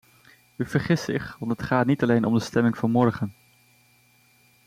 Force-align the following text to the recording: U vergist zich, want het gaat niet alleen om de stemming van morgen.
U 0.57 0.65
vergist 0.65 1.03
zich, 1.03 1.35
want 1.39 1.51
het 1.51 1.63
gaat 1.63 1.85
niet 1.85 2.03
alleen 2.03 2.25
om 2.25 2.33
de 2.33 2.39
stemming 2.39 2.77
van 2.77 2.91
morgen. 2.91 3.33